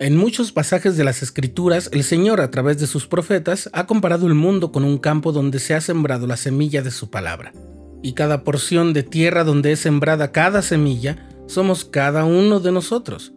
[0.00, 4.28] En muchos pasajes de las Escrituras, el Señor, a través de sus profetas, ha comparado
[4.28, 7.52] el mundo con un campo donde se ha sembrado la semilla de su palabra.
[8.00, 13.32] Y cada porción de tierra donde es sembrada cada semilla, somos cada uno de nosotros.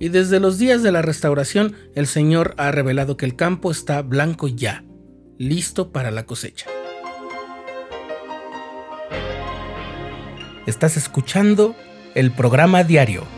[0.00, 4.02] Y desde los días de la restauración, el Señor ha revelado que el campo está
[4.02, 4.84] blanco ya,
[5.38, 6.66] listo para la cosecha.
[10.66, 11.76] Estás escuchando
[12.16, 13.35] el programa diario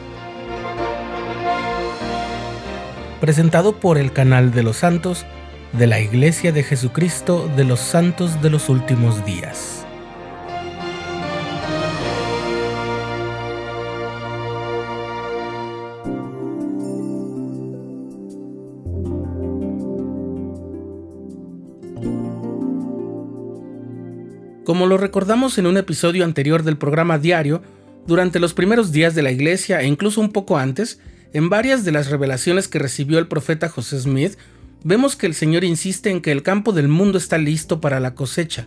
[3.20, 5.26] presentado por el canal de los santos
[5.72, 9.84] de la Iglesia de Jesucristo de los Santos de los Últimos Días.
[24.64, 27.62] Como lo recordamos en un episodio anterior del programa diario,
[28.06, 31.00] durante los primeros días de la iglesia e incluso un poco antes,
[31.32, 34.38] en varias de las revelaciones que recibió el profeta José Smith,
[34.84, 38.14] vemos que el Señor insiste en que el campo del mundo está listo para la
[38.14, 38.66] cosecha.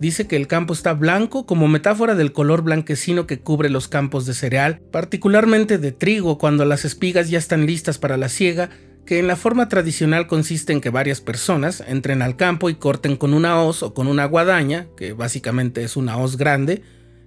[0.00, 4.26] Dice que el campo está blanco como metáfora del color blanquecino que cubre los campos
[4.26, 8.70] de cereal, particularmente de trigo cuando las espigas ya están listas para la siega,
[9.06, 13.16] que en la forma tradicional consiste en que varias personas entren al campo y corten
[13.16, 16.82] con una hoz o con una guadaña, que básicamente es una hoz grande,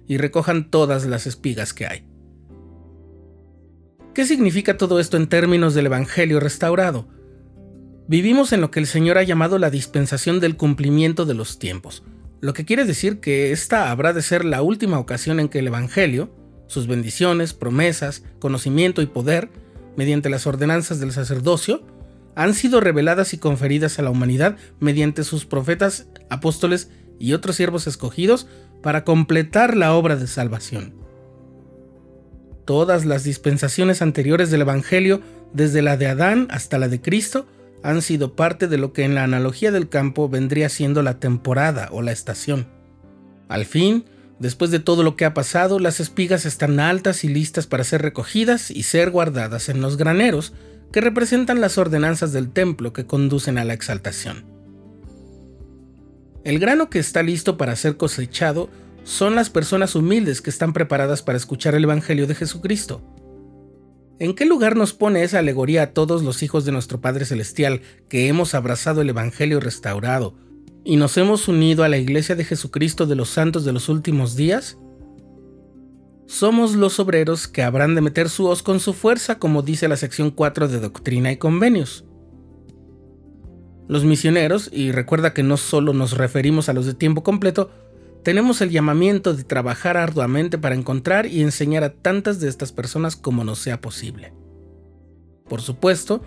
[0.06, 2.07] y recojan todas las espigas que hay.
[4.18, 7.06] ¿Qué significa todo esto en términos del Evangelio restaurado?
[8.08, 12.02] Vivimos en lo que el Señor ha llamado la dispensación del cumplimiento de los tiempos,
[12.40, 15.68] lo que quiere decir que esta habrá de ser la última ocasión en que el
[15.68, 16.34] Evangelio,
[16.66, 19.50] sus bendiciones, promesas, conocimiento y poder,
[19.96, 21.86] mediante las ordenanzas del sacerdocio,
[22.34, 27.86] han sido reveladas y conferidas a la humanidad mediante sus profetas, apóstoles y otros siervos
[27.86, 28.48] escogidos
[28.82, 31.07] para completar la obra de salvación.
[32.68, 35.22] Todas las dispensaciones anteriores del Evangelio,
[35.54, 37.46] desde la de Adán hasta la de Cristo,
[37.82, 41.88] han sido parte de lo que en la analogía del campo vendría siendo la temporada
[41.92, 42.66] o la estación.
[43.48, 44.04] Al fin,
[44.38, 48.02] después de todo lo que ha pasado, las espigas están altas y listas para ser
[48.02, 50.52] recogidas y ser guardadas en los graneros,
[50.92, 54.44] que representan las ordenanzas del templo que conducen a la exaltación.
[56.44, 58.68] El grano que está listo para ser cosechado
[59.04, 63.02] son las personas humildes que están preparadas para escuchar el Evangelio de Jesucristo.
[64.20, 67.82] ¿En qué lugar nos pone esa alegoría a todos los hijos de nuestro Padre Celestial
[68.08, 70.34] que hemos abrazado el Evangelio restaurado
[70.84, 74.34] y nos hemos unido a la Iglesia de Jesucristo de los Santos de los últimos
[74.34, 74.76] días?
[76.26, 79.96] Somos los obreros que habrán de meter su hoz con su fuerza, como dice la
[79.96, 82.04] sección 4 de Doctrina y Convenios.
[83.88, 87.70] Los misioneros, y recuerda que no solo nos referimos a los de tiempo completo,
[88.28, 93.16] tenemos el llamamiento de trabajar arduamente para encontrar y enseñar a tantas de estas personas
[93.16, 94.34] como nos sea posible.
[95.48, 96.20] Por supuesto,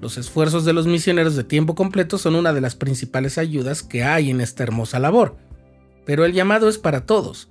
[0.00, 4.04] los esfuerzos de los misioneros de tiempo completo son una de las principales ayudas que
[4.04, 5.36] hay en esta hermosa labor,
[6.06, 7.50] pero el llamado es para todos.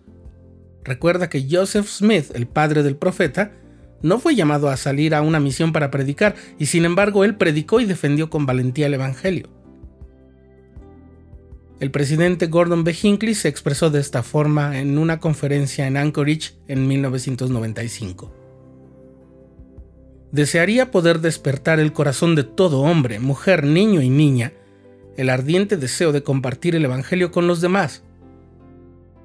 [0.85, 3.51] Recuerda que Joseph Smith, el padre del profeta,
[4.01, 7.81] no fue llamado a salir a una misión para predicar, y sin embargo él predicó
[7.81, 9.49] y defendió con valentía el Evangelio.
[11.79, 12.95] El presidente Gordon B.
[12.99, 18.33] Hinckley se expresó de esta forma en una conferencia en Anchorage en 1995.
[20.31, 24.53] Desearía poder despertar el corazón de todo hombre, mujer, niño y niña,
[25.17, 28.03] el ardiente deseo de compartir el Evangelio con los demás.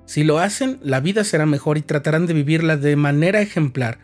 [0.04, 3.98] Si lo hacen, la vida será mejor y tratarán de vivirla de manera ejemplar,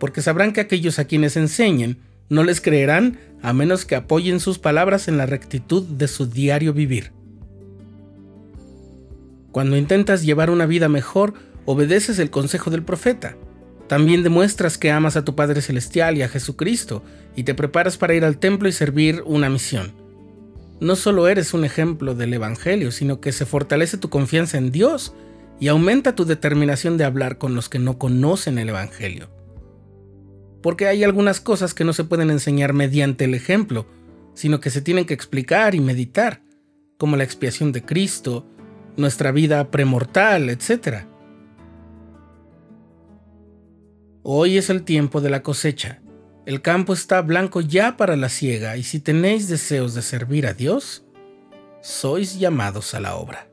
[0.00, 1.98] porque sabrán que aquellos a quienes enseñen
[2.28, 6.72] no les creerán a menos que apoyen sus palabras en la rectitud de su diario
[6.72, 7.12] vivir.
[9.52, 11.34] Cuando intentas llevar una vida mejor,
[11.66, 13.36] obedeces el consejo del profeta.
[13.86, 17.02] También demuestras que amas a tu Padre Celestial y a Jesucristo
[17.36, 19.92] y te preparas para ir al templo y servir una misión.
[20.80, 25.14] No solo eres un ejemplo del Evangelio, sino que se fortalece tu confianza en Dios
[25.60, 29.28] y aumenta tu determinación de hablar con los que no conocen el Evangelio.
[30.62, 33.86] Porque hay algunas cosas que no se pueden enseñar mediante el ejemplo,
[34.34, 36.42] sino que se tienen que explicar y meditar,
[36.96, 38.46] como la expiación de Cristo,
[38.96, 41.04] nuestra vida premortal, etc.
[44.22, 46.00] Hoy es el tiempo de la cosecha.
[46.46, 50.54] El campo está blanco ya para la siega y si tenéis deseos de servir a
[50.54, 51.04] Dios,
[51.80, 53.51] sois llamados a la obra.